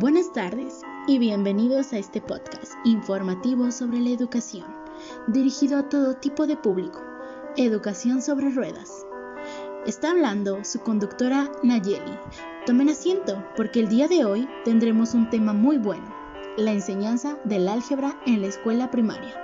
Buenas 0.00 0.32
tardes 0.32 0.80
y 1.06 1.18
bienvenidos 1.18 1.92
a 1.92 1.98
este 1.98 2.22
podcast 2.22 2.72
informativo 2.82 3.70
sobre 3.70 4.00
la 4.00 4.08
educación, 4.08 4.64
dirigido 5.26 5.78
a 5.78 5.90
todo 5.90 6.14
tipo 6.14 6.46
de 6.46 6.56
público. 6.56 6.98
Educación 7.58 8.22
sobre 8.22 8.48
ruedas. 8.48 9.04
Está 9.84 10.12
hablando 10.12 10.64
su 10.64 10.80
conductora 10.80 11.52
Nayeli. 11.62 12.18
Tomen 12.64 12.88
asiento 12.88 13.44
porque 13.54 13.80
el 13.80 13.90
día 13.90 14.08
de 14.08 14.24
hoy 14.24 14.48
tendremos 14.64 15.12
un 15.12 15.28
tema 15.28 15.52
muy 15.52 15.76
bueno, 15.76 16.06
la 16.56 16.72
enseñanza 16.72 17.36
del 17.44 17.68
álgebra 17.68 18.18
en 18.24 18.40
la 18.40 18.46
escuela 18.46 18.90
primaria. 18.90 19.34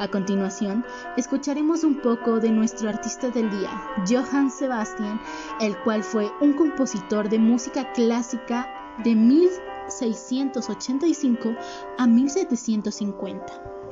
A 0.00 0.08
continuación, 0.08 0.86
escucharemos 1.18 1.84
un 1.84 2.00
poco 2.00 2.40
de 2.40 2.50
nuestro 2.50 2.88
artista 2.88 3.28
del 3.28 3.50
día, 3.50 3.70
Johann 4.08 4.50
Sebastian, 4.50 5.20
el 5.60 5.76
cual 5.78 6.02
fue 6.02 6.30
un 6.40 6.54
compositor 6.54 7.28
de 7.28 7.38
música 7.38 7.92
clásica 7.92 8.75
de 9.04 9.14
1685 9.14 11.54
a 11.98 12.06
1750. 12.06 13.85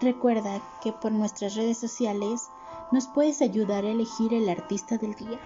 Recuerda 0.00 0.62
que 0.82 0.92
por 0.92 1.12
nuestras 1.12 1.56
redes 1.56 1.76
sociales 1.76 2.48
nos 2.90 3.06
puedes 3.08 3.42
ayudar 3.42 3.84
a 3.84 3.90
elegir 3.90 4.32
el 4.32 4.48
artista 4.48 4.96
del 4.96 5.14
día. 5.14 5.38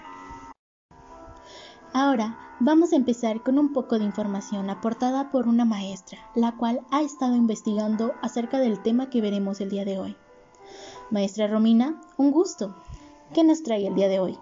Ahora 1.93 2.39
vamos 2.61 2.93
a 2.93 2.97
empezar 2.97 3.43
con 3.43 3.59
un 3.59 3.73
poco 3.73 3.99
de 3.99 4.05
información 4.05 4.71
aportada 4.71 5.33
por 5.33 5.49
una 5.49 5.65
maestra, 5.65 6.19
la 6.37 6.53
cual 6.53 6.83
ha 6.93 7.03
estado 7.03 7.35
investigando 7.35 8.13
acerca 8.23 8.61
del 8.61 8.81
tema 8.81 9.11
que 9.11 9.21
veremos 9.21 9.61
el 9.61 9.71
día 9.71 9.85
de 9.85 9.99
hoy. 9.99 10.17
Maestra 11.11 11.49
Romina, 11.49 12.01
un 12.17 12.31
gusto. 12.31 12.77
¿Qué 13.33 13.43
nos 13.43 13.65
trae 13.65 13.89
el 13.89 13.97
día 13.97 14.09
de 14.09 14.21
hoy? 14.21 14.39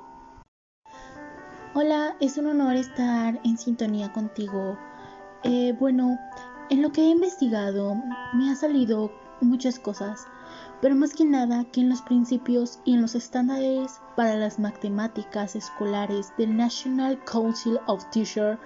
Hola, 1.74 2.16
es 2.20 2.36
un 2.36 2.48
honor 2.48 2.76
estar 2.76 3.40
en 3.44 3.56
sintonía 3.56 4.12
contigo. 4.12 4.76
Eh, 5.42 5.74
bueno, 5.80 6.18
en 6.68 6.82
lo 6.82 6.92
que 6.92 7.00
he 7.00 7.08
investigado 7.08 7.94
me 8.34 8.50
ha 8.50 8.56
salido 8.56 9.10
muchas 9.42 9.78
cosas, 9.78 10.26
pero 10.80 10.94
más 10.94 11.14
que 11.14 11.24
nada 11.24 11.64
que 11.64 11.80
en 11.80 11.88
los 11.88 12.02
principios 12.02 12.80
y 12.84 12.94
en 12.94 13.02
los 13.02 13.14
estándares 13.14 14.00
para 14.16 14.36
las 14.36 14.58
matemáticas 14.58 15.56
escolares 15.56 16.32
del 16.38 16.56
National 16.56 17.22
Council 17.24 17.78
of 17.86 18.04
Teachers 18.10 18.58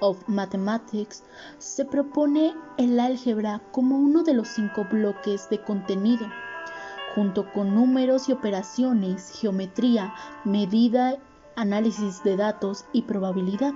of 0.00 0.18
Mathematics 0.28 1.22
se 1.58 1.84
propone 1.84 2.54
el 2.78 2.98
álgebra 2.98 3.60
como 3.72 3.96
uno 3.96 4.22
de 4.22 4.34
los 4.34 4.48
cinco 4.48 4.86
bloques 4.90 5.48
de 5.50 5.62
contenido, 5.62 6.26
junto 7.14 7.52
con 7.52 7.74
números 7.74 8.28
y 8.28 8.32
operaciones, 8.32 9.30
geometría, 9.40 10.14
medida, 10.44 11.16
análisis 11.56 12.22
de 12.22 12.36
datos 12.36 12.84
y 12.92 13.02
probabilidad 13.02 13.72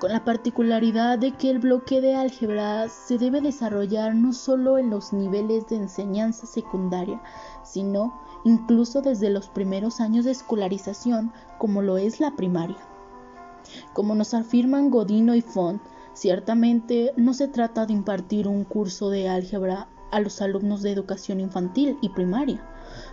con 0.00 0.12
la 0.12 0.24
particularidad 0.24 1.18
de 1.18 1.32
que 1.32 1.50
el 1.50 1.58
bloque 1.58 2.00
de 2.00 2.14
álgebra 2.14 2.88
se 2.88 3.18
debe 3.18 3.42
desarrollar 3.42 4.14
no 4.14 4.32
solo 4.32 4.78
en 4.78 4.88
los 4.88 5.12
niveles 5.12 5.68
de 5.68 5.76
enseñanza 5.76 6.46
secundaria, 6.46 7.20
sino 7.64 8.18
incluso 8.44 9.02
desde 9.02 9.28
los 9.28 9.50
primeros 9.50 10.00
años 10.00 10.24
de 10.24 10.30
escolarización, 10.30 11.32
como 11.58 11.82
lo 11.82 11.98
es 11.98 12.18
la 12.18 12.34
primaria. 12.34 12.78
Como 13.92 14.14
nos 14.14 14.32
afirman 14.32 14.90
Godino 14.90 15.34
y 15.34 15.42
Font, 15.42 15.82
ciertamente 16.14 17.12
no 17.18 17.34
se 17.34 17.46
trata 17.46 17.84
de 17.84 17.92
impartir 17.92 18.48
un 18.48 18.64
curso 18.64 19.10
de 19.10 19.28
álgebra 19.28 19.86
a 20.10 20.20
los 20.20 20.40
alumnos 20.40 20.80
de 20.80 20.92
educación 20.92 21.40
infantil 21.40 21.98
y 22.00 22.08
primaria, 22.08 22.66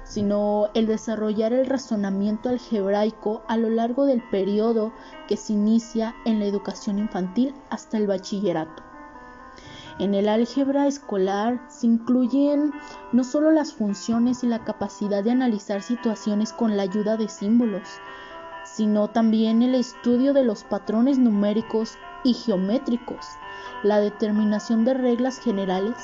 sino 0.04 0.70
el 0.74 0.88
desarrollar 0.88 1.54
el 1.54 1.66
razonamiento 1.66 2.50
algebraico 2.50 3.44
a 3.48 3.58
lo 3.58 3.70
largo 3.70 4.06
del 4.06 4.22
periodo 4.30 4.94
que 5.28 5.38
se 5.38 5.54
inicia 5.54 6.16
en 6.26 6.40
la 6.40 6.46
educación 6.46 7.00
infantil 7.00 7.54
hasta 7.70 7.98
el 7.98 8.08
bachillerato. 8.08 8.84
En 10.00 10.14
el 10.14 10.30
álgebra 10.30 10.86
escolar 10.86 11.60
se 11.70 11.88
incluyen 11.88 12.72
no 13.12 13.24
solo 13.24 13.52
las 13.52 13.74
funciones 13.74 14.44
y 14.44 14.48
la 14.48 14.64
capacidad 14.64 15.24
de 15.24 15.32
analizar 15.32 15.82
situaciones 15.82 16.54
con 16.54 16.78
la 16.78 16.84
ayuda 16.84 17.18
de 17.18 17.28
símbolos, 17.28 17.88
sino 18.64 19.10
también 19.10 19.64
el 19.64 19.74
estudio 19.74 20.34
de 20.34 20.44
los 20.44 20.64
patrones 20.64 21.18
numéricos 21.18 21.98
y 22.24 22.36
geométricos, 22.36 23.26
la 23.82 24.00
determinación 24.00 24.86
de 24.86 24.94
reglas 24.94 25.40
generales 25.40 25.96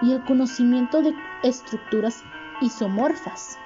y 0.00 0.12
el 0.12 0.24
conocimiento 0.24 1.02
de 1.02 1.14
estructuras 1.42 2.22
isomorfas. 2.62 3.58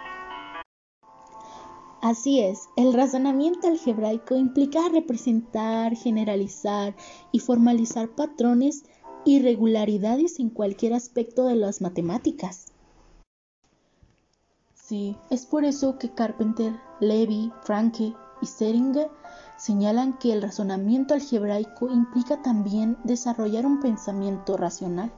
Así 2.03 2.41
es, 2.41 2.69
el 2.77 2.93
razonamiento 2.93 3.69
algebraico 3.69 4.37
implica 4.37 4.89
representar, 4.89 5.97
generalizar 5.97 6.95
y 7.33 7.41
formalizar 7.41 8.09
patrones 8.11 8.85
y 9.25 9.41
regularidades 9.41 10.39
en 10.39 10.51
cualquier 10.51 10.95
aspecto 10.95 11.47
de 11.47 11.57
las 11.57 11.81
matemáticas. 11.81 12.67
Sí, 14.75 15.17
es 15.31 15.47
por 15.47 15.65
eso 15.65 15.99
que 15.99 16.15
Carpenter, 16.15 16.75
Levy, 17.01 17.53
Franke 17.63 18.15
y 18.41 18.47
Seringer 18.47 19.11
señalan 19.57 20.17
que 20.19 20.33
el 20.33 20.43
razonamiento 20.43 21.15
algebraico 21.15 21.91
implica 21.91 22.41
también 22.41 22.97
desarrollar 23.03 23.67
un 23.67 23.81
pensamiento 23.81 24.57
racional 24.57 25.13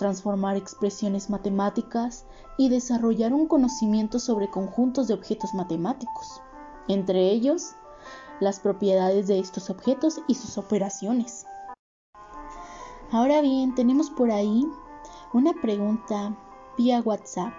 transformar 0.00 0.56
expresiones 0.56 1.28
matemáticas 1.28 2.24
y 2.56 2.70
desarrollar 2.70 3.34
un 3.34 3.46
conocimiento 3.46 4.18
sobre 4.18 4.48
conjuntos 4.48 5.08
de 5.08 5.14
objetos 5.14 5.52
matemáticos, 5.52 6.40
entre 6.88 7.30
ellos 7.30 7.74
las 8.40 8.60
propiedades 8.60 9.26
de 9.26 9.38
estos 9.38 9.68
objetos 9.68 10.22
y 10.26 10.36
sus 10.36 10.56
operaciones. 10.56 11.44
Ahora 13.12 13.42
bien, 13.42 13.74
tenemos 13.74 14.08
por 14.08 14.30
ahí 14.30 14.66
una 15.34 15.52
pregunta 15.52 16.34
vía 16.78 17.02
WhatsApp. 17.04 17.52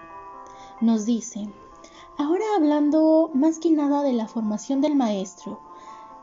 Nos 0.82 1.06
dice, 1.06 1.48
ahora 2.18 2.46
hablando 2.56 3.30
más 3.36 3.60
que 3.60 3.70
nada 3.70 4.02
de 4.02 4.14
la 4.14 4.28
formación 4.28 4.82
del 4.82 4.96
maestro, 4.96 5.60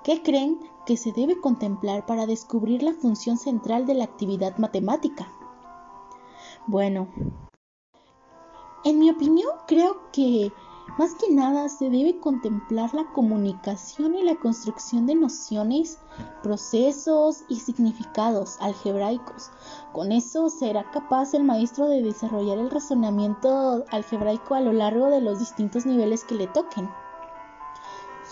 ¿qué 0.02 0.20
creen 0.24 0.58
que 0.84 0.96
se 0.96 1.12
debe 1.12 1.40
contemplar 1.40 2.06
para 2.06 2.26
descubrir 2.26 2.82
la 2.82 2.94
función 2.94 3.38
central 3.38 3.86
de 3.86 3.94
la 3.94 4.02
actividad 4.02 4.58
matemática? 4.58 5.32
Bueno, 6.70 7.08
en 8.84 8.98
mi 8.98 9.08
opinión 9.08 9.50
creo 9.66 10.02
que 10.12 10.52
más 10.98 11.14
que 11.14 11.32
nada 11.32 11.70
se 11.70 11.88
debe 11.88 12.20
contemplar 12.20 12.92
la 12.92 13.10
comunicación 13.14 14.14
y 14.14 14.22
la 14.22 14.34
construcción 14.34 15.06
de 15.06 15.14
nociones, 15.14 15.98
procesos 16.42 17.42
y 17.48 17.56
significados 17.56 18.58
algebraicos. 18.60 19.50
Con 19.94 20.12
eso 20.12 20.50
será 20.50 20.90
capaz 20.90 21.32
el 21.32 21.44
maestro 21.44 21.88
de 21.88 22.02
desarrollar 22.02 22.58
el 22.58 22.70
razonamiento 22.70 23.86
algebraico 23.90 24.54
a 24.54 24.60
lo 24.60 24.74
largo 24.74 25.08
de 25.08 25.22
los 25.22 25.38
distintos 25.38 25.86
niveles 25.86 26.22
que 26.24 26.34
le 26.34 26.48
toquen. 26.48 26.86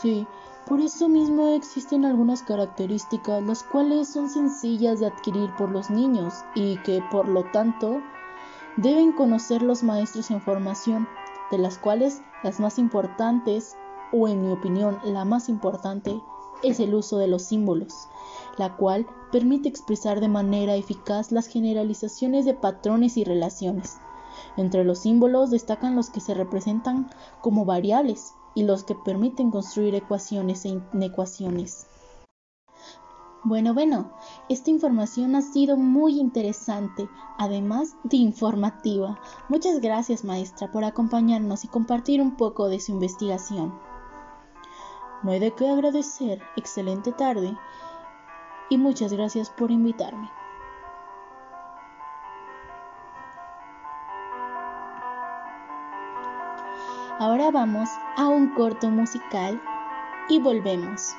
Sí, 0.03 0.27
por 0.67 0.81
eso 0.81 1.09
mismo 1.09 1.55
existen 1.55 2.05
algunas 2.05 2.43
características 2.43 3.43
las 3.44 3.62
cuales 3.62 4.12
son 4.12 4.29
sencillas 4.29 5.00
de 5.00 5.06
adquirir 5.06 5.50
por 5.56 5.71
los 5.71 5.88
niños 5.88 6.35
y 6.55 6.77
que 6.83 7.03
por 7.11 7.29
lo 7.29 7.43
tanto 7.50 8.03
deben 8.76 9.12
conocer 9.12 9.62
los 9.62 9.82
maestros 9.82 10.31
en 10.31 10.40
formación, 10.40 11.08
de 11.50 11.58
las 11.58 11.78
cuales 11.78 12.23
las 12.43 12.61
más 12.61 12.78
importantes, 12.78 13.76
o 14.12 14.28
en 14.28 14.43
mi 14.43 14.52
opinión 14.52 14.99
la 15.05 15.25
más 15.25 15.49
importante, 15.49 16.20
es 16.62 16.81
el 16.81 16.94
uso 16.94 17.19
de 17.19 17.28
los 17.28 17.43
símbolos, 17.43 18.08
la 18.56 18.76
cual 18.76 19.06
permite 19.32 19.69
expresar 19.69 20.20
de 20.20 20.28
manera 20.28 20.75
eficaz 20.75 21.32
las 21.32 21.46
generalizaciones 21.46 22.44
de 22.44 22.55
patrones 22.55 23.17
y 23.17 23.25
relaciones. 23.25 23.99
Entre 24.56 24.84
los 24.84 25.00
símbolos 25.00 25.50
destacan 25.50 25.96
los 25.96 26.11
que 26.11 26.20
se 26.20 26.34
representan 26.34 27.11
como 27.40 27.64
variables 27.64 28.34
y 28.55 28.64
los 28.64 28.84
que 28.84 28.94
permiten 28.94 29.50
construir 29.50 29.94
ecuaciones 29.94 30.64
e 30.64 30.81
inecuaciones. 30.93 31.87
Bueno, 33.49 33.75
bueno, 33.75 34.11
esta 34.49 34.71
información 34.71 35.37
ha 35.37 35.41
sido 35.41 35.77
muy 35.77 36.19
interesante, 36.19 37.09
además 37.39 37.95
de 38.03 38.17
informativa. 38.17 39.21
Muchas 39.49 39.79
gracias, 39.81 40.25
maestra, 40.25 40.73
por 40.73 40.83
acompañarnos 40.83 41.65
y 41.65 41.69
compartir 41.69 42.21
un 42.21 42.37
poco 42.37 42.69
de 42.69 42.81
su 42.81 42.91
investigación. 42.91 43.73
No 45.23 45.31
hay 45.31 45.39
de 45.39 45.53
qué 45.53 45.69
agradecer, 45.69 46.43
excelente 46.57 47.13
tarde 47.13 47.57
y 48.69 48.79
muchas 48.79 49.13
gracias 49.13 49.49
por 49.51 49.71
invitarme. 49.71 50.29
Ahora 57.21 57.53
vamos 57.53 57.89
a 58.17 58.27
un 58.27 58.55
corto 58.55 58.91
musical 58.91 59.63
y 60.29 60.41
volvemos. 60.41 61.15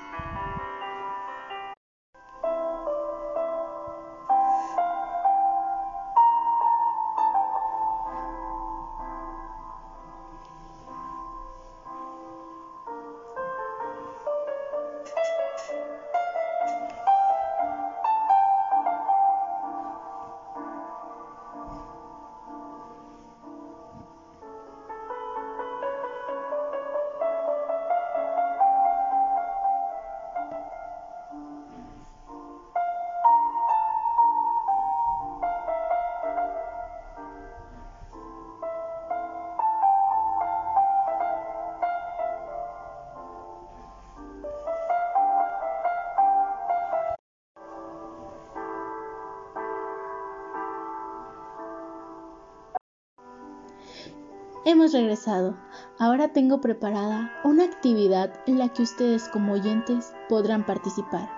Hemos 54.70 54.92
regresado. 54.92 55.56
Ahora 55.98 56.34
tengo 56.34 56.60
preparada 56.60 57.32
una 57.46 57.64
actividad 57.64 58.34
en 58.48 58.60
la 58.60 58.68
que 58.68 58.82
ustedes 58.82 59.30
como 59.30 59.54
oyentes 59.54 60.12
podrán 60.28 60.66
participar. 60.66 61.30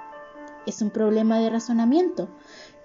Es 0.66 0.82
un 0.82 0.90
problema 0.90 1.38
de 1.38 1.52
razonamiento 1.52 2.28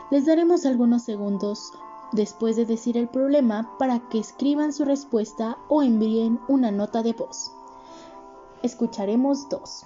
Les 0.09 0.25
daremos 0.25 0.65
algunos 0.65 1.03
segundos 1.03 1.71
después 2.13 2.55
de 2.55 2.65
decir 2.65 2.97
el 2.97 3.09
problema 3.09 3.77
para 3.77 3.99
que 4.09 4.17
escriban 4.17 4.73
su 4.73 4.85
respuesta 4.85 5.59
o 5.69 5.83
envíen 5.83 6.39
una 6.47 6.71
nota 6.71 7.03
de 7.03 7.13
voz 7.13 7.51
escucharemos 8.65 9.47
dos. 9.47 9.85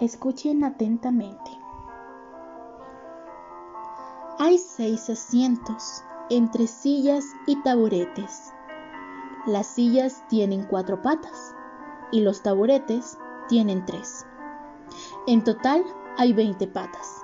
Escuchen 0.00 0.64
atentamente. 0.64 1.50
Hay 4.38 4.58
seis 4.58 5.10
asientos 5.10 6.04
entre 6.30 6.66
sillas 6.66 7.24
y 7.46 7.60
taburetes. 7.62 8.52
Las 9.46 9.66
sillas 9.66 10.22
tienen 10.28 10.64
cuatro 10.64 11.02
patas 11.02 11.54
y 12.12 12.20
los 12.20 12.42
taburetes 12.42 13.18
tienen 13.48 13.84
tres. 13.84 14.24
En 15.26 15.42
total 15.42 15.84
hay 16.16 16.32
20 16.32 16.66
patas. 16.68 17.20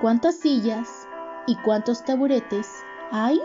¿Cuántas 0.00 0.36
sillas 0.36 1.08
y 1.46 1.56
cuántos 1.56 2.04
taburetes 2.04 2.68
hay? 3.12 3.40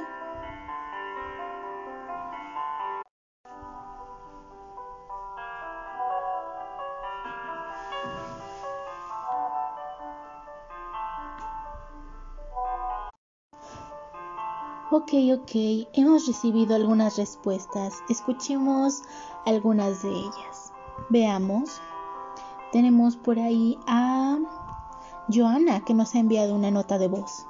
Ok, 14.92 15.12
ok, 15.38 15.86
hemos 15.94 16.26
recibido 16.26 16.74
algunas 16.74 17.16
respuestas. 17.16 18.02
Escuchemos 18.10 19.04
algunas 19.46 20.02
de 20.02 20.10
ellas. 20.10 20.74
Veamos. 21.10 21.80
Tenemos 22.72 23.16
por 23.16 23.38
ahí 23.38 23.78
a 23.86 24.40
Joana 25.32 25.86
que 25.86 25.94
nos 25.94 26.16
ha 26.16 26.20
enviado 26.20 26.56
una 26.56 26.72
nota 26.72 26.98
de 26.98 27.08
voz. 27.08 27.46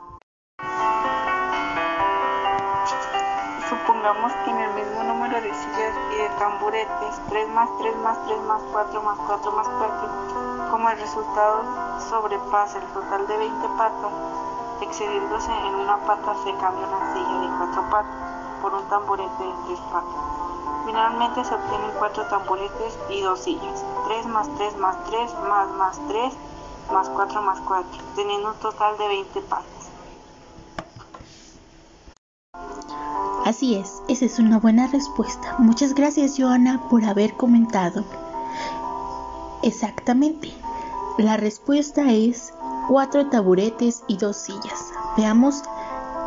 Supongamos 3.70 4.34
que 4.44 4.52
en 4.52 4.58
el 4.58 4.74
mismo 4.74 5.04
número 5.06 5.40
de 5.40 5.54
sillas 5.54 5.96
y 6.14 6.18
de 6.18 6.30
tamburetes, 6.40 7.22
3 7.30 7.50
más 7.56 7.70
3 7.80 7.96
más 8.04 8.18
3 8.26 8.38
más 8.50 8.62
4 8.70 9.02
más 9.02 9.18
4 9.28 9.52
más 9.54 9.68
4, 9.78 10.72
como 10.72 10.90
el 10.90 11.00
resultado 11.00 11.64
sobrepasa 12.10 12.80
el 12.80 12.86
total 12.88 13.26
de 13.28 13.38
20 13.38 13.68
patos, 13.78 14.12
excediéndose 14.82 15.52
en 15.52 15.76
una 15.76 15.98
pata 16.06 16.36
se 16.44 16.52
cambia 16.56 16.88
una 16.88 17.14
silla 17.14 17.40
de 17.40 17.58
cuatro 17.58 17.90
patas 17.90 18.16
por 18.62 18.74
un 18.74 18.88
tamborete 18.90 19.44
de 19.44 19.54
tres 19.66 19.80
patas. 19.92 20.30
Finalmente 20.86 21.44
se 21.44 21.54
obtienen 21.54 21.92
cuatro 21.98 22.26
tamboretes 22.26 22.98
y 23.10 23.22
dos 23.22 23.40
sillas. 23.42 23.84
3 24.08 24.26
más 24.28 24.50
3 24.58 24.78
más 24.78 24.96
3 25.06 25.34
más 25.48 25.70
más 25.72 26.00
3 26.08 26.34
más 26.92 27.10
4 27.10 27.42
más 27.42 27.60
4, 27.62 28.04
teniendo 28.16 28.50
un 28.50 28.56
total 28.56 28.98
de 28.98 29.08
20 29.08 29.42
patas. 29.42 29.66
Así 33.46 33.76
es, 33.76 34.02
esa 34.08 34.26
es 34.26 34.40
una 34.40 34.60
buena 34.60 34.88
respuesta. 34.88 35.56
Muchas 35.60 35.94
gracias, 35.94 36.36
Joana, 36.38 36.82
por 36.90 37.04
haber 37.04 37.36
comentado. 37.36 38.04
Exactamente. 39.64 40.54
La 41.18 41.36
respuesta 41.38 42.12
es 42.12 42.54
cuatro 42.90 43.28
taburetes 43.28 44.04
y 44.08 44.18
dos 44.18 44.36
sillas. 44.36 44.92
Veamos 45.16 45.62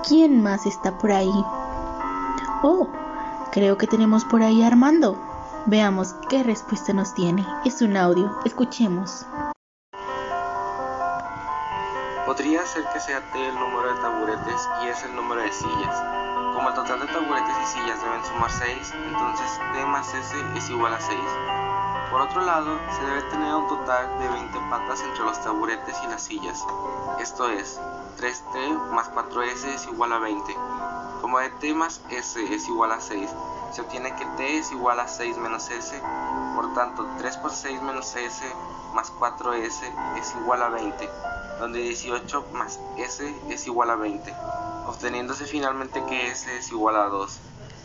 quién 0.07 0.40
más 0.40 0.64
está 0.64 0.97
por 0.97 1.11
ahí. 1.11 1.45
Oh, 2.62 2.88
creo 3.50 3.76
que 3.76 3.88
tenemos 3.88 4.25
por 4.25 4.45
ahí 4.45 4.62
a 4.62 4.69
Armando. 4.69 5.21
Veamos 5.66 6.14
qué 6.28 6.45
respuesta 6.45 6.92
nos 6.92 7.14
tiene. 7.14 7.45
Es 7.64 7.83
un 7.83 7.97
audio. 7.97 8.31
Escuchemos. 8.45 9.26
Podría 12.26 12.64
ser 12.64 12.85
que 12.92 13.00
sea 13.00 13.21
T 13.33 13.49
el 13.49 13.54
número 13.57 13.92
de 13.92 14.00
taburetes 14.00 14.69
y 14.85 14.87
es 14.87 15.02
el 15.02 15.16
número 15.16 15.42
de 15.42 15.50
sillas. 15.50 15.97
Como 16.54 16.69
el 16.69 16.75
total 16.76 17.00
de 17.00 17.07
taburetes 17.07 17.57
y 17.61 17.66
sillas 17.66 18.00
deben 18.00 18.25
sumar 18.25 18.50
6, 18.50 18.95
entonces 19.09 19.61
T 19.73 19.85
más 19.87 20.14
S 20.14 20.37
es 20.57 20.71
igual 20.71 20.95
a 20.95 21.00
6. 21.00 21.19
Por 22.12 22.21
otro 22.21 22.42
lado, 22.42 22.78
se 22.95 23.07
debe 23.07 23.23
tener 23.31 23.54
un 23.54 23.66
total 23.69 24.19
de 24.19 24.28
20 24.28 24.59
patas 24.69 25.00
entre 25.00 25.25
los 25.25 25.42
taburetes 25.42 25.97
y 26.04 26.07
las 26.09 26.23
sillas, 26.23 26.62
esto 27.19 27.49
es, 27.49 27.81
3t 28.21 28.90
más 28.90 29.11
4s 29.11 29.64
es 29.64 29.87
igual 29.87 30.12
a 30.12 30.19
20. 30.19 30.54
Como 31.23 31.38
t 31.59 31.73
más 31.73 32.02
s 32.11 32.54
es 32.54 32.69
igual 32.69 32.92
a 32.92 33.00
6, 33.00 33.31
se 33.73 33.81
obtiene 33.81 34.14
que 34.14 34.26
t 34.37 34.59
es 34.59 34.71
igual 34.73 35.00
a 35.00 35.09
6 35.09 35.38
menos 35.38 35.71
s, 35.71 36.02
por 36.54 36.75
tanto 36.75 37.07
3 37.16 37.38
por 37.38 37.50
6 37.50 37.81
menos 37.81 38.14
s 38.14 38.45
más 38.92 39.11
4s 39.14 39.81
es 40.19 40.35
igual 40.35 40.62
a 40.64 40.69
20, 40.69 41.09
donde 41.61 41.78
18 41.78 42.45
más 42.52 42.78
s 42.99 43.35
es 43.49 43.66
igual 43.66 43.88
a 43.88 43.97
20, 43.97 44.35
obteniéndose 44.87 45.47
finalmente 45.47 46.04
que 46.04 46.31
s 46.31 46.59
es 46.59 46.71
igual 46.73 46.97
a 46.97 47.07
2. 47.07 47.38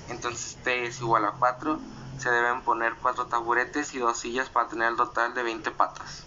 Entonces 0.09 0.57
t 0.65 0.85
es 0.85 0.99
igual 0.99 1.23
a 1.23 1.31
4 1.39 1.79
se 2.17 2.29
deben 2.29 2.61
poner 2.61 2.93
cuatro 3.01 3.25
taburetes 3.27 3.93
y 3.93 3.99
dos 3.99 4.17
sillas 4.17 4.49
para 4.49 4.67
tener 4.67 4.89
el 4.89 4.95
total 4.95 5.33
de 5.33 5.43
20 5.43 5.71
patas. 5.71 6.23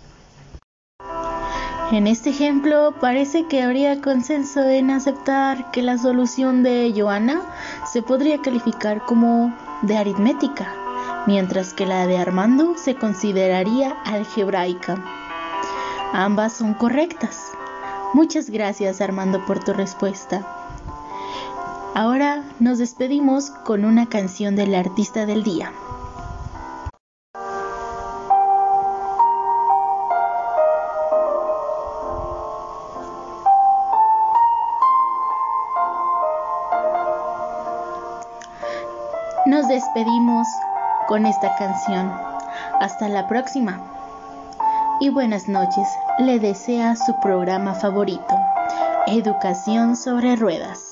En 1.93 2.07
este 2.07 2.31
ejemplo 2.31 2.95
parece 3.01 3.49
que 3.49 3.65
habría 3.65 4.01
consenso 4.01 4.61
en 4.61 4.91
aceptar 4.91 5.73
que 5.73 5.83
la 5.83 5.99
solución 5.99 6.63
de 6.63 6.95
Joana 6.97 7.43
se 7.85 8.01
podría 8.01 8.41
calificar 8.41 9.05
como 9.07 9.53
de 9.83 9.97
aritmética, 9.97 10.73
mientras 11.27 11.75
que 11.75 11.87
la 11.87 12.07
de 12.07 12.19
Armando 12.19 12.77
se 12.77 12.95
consideraría 12.95 13.91
algebraica. 14.05 15.03
Ambas 16.13 16.53
son 16.53 16.75
correctas. 16.75 17.51
Muchas 18.15 18.51
gracias 18.51 19.01
Armando 19.01 19.45
por 19.45 19.59
tu 19.59 19.73
respuesta. 19.73 20.60
Ahora 22.03 22.45
nos 22.61 22.79
despedimos 22.79 23.51
con 23.51 23.85
una 23.85 24.09
canción 24.09 24.57
del 24.57 24.75
artista 24.75 25.27
del 25.27 25.43
día. 25.43 25.71
Nos 39.45 39.69
despedimos 39.69 40.49
con 41.07 41.27
esta 41.27 41.55
canción. 41.57 42.11
Hasta 42.81 43.11
la 43.11 43.29
próxima. 43.29 43.79
Y 45.01 45.11
buenas 45.11 45.49
noches. 45.49 45.87
Le 46.19 46.39
desea 46.39 46.97
su 46.97 47.21
programa 47.21 47.75
favorito, 47.75 48.35
Educación 49.07 49.97
sobre 49.97 50.37
Ruedas. 50.37 50.90